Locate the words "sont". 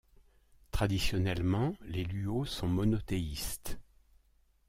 2.45-2.67